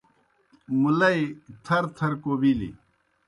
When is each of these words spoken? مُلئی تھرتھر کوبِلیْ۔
مُلئی 0.81 1.21
تھرتھر 1.65 2.11
کوبِلیْ۔ 2.23 2.69